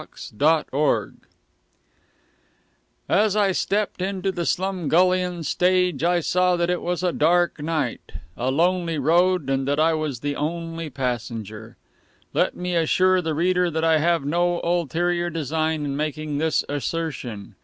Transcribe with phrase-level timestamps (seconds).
[0.01, 0.03] A
[0.33, 1.11] LONELY RIDE
[3.07, 8.13] As I stepped into the Slumgullion stage I saw that it was a dark night,
[8.35, 11.77] a lonely road, and that I was the only passenger.
[12.33, 17.53] Let me assure the reader that I have no ulterior design in making this assertion.